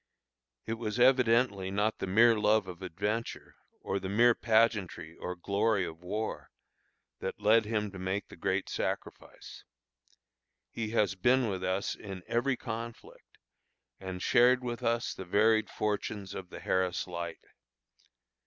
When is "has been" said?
10.89-11.49